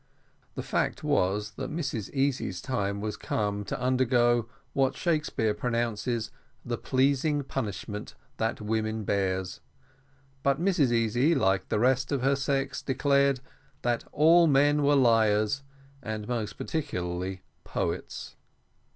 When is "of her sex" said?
12.11-12.81